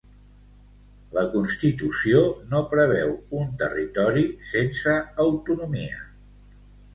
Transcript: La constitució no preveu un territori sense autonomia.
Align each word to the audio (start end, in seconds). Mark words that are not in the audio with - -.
La 1.17 1.25
constitució 1.33 2.21
no 2.53 2.61
preveu 2.71 3.13
un 3.41 3.53
territori 3.61 4.25
sense 4.53 4.97
autonomia. 5.27 6.01